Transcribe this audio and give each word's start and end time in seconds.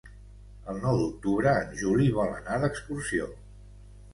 El 0.71 0.79
nou 0.85 0.95
d'octubre 1.01 1.53
en 1.65 1.77
Juli 1.81 2.09
vol 2.17 2.33
anar 2.39 2.59
d'excursió. 2.65 3.29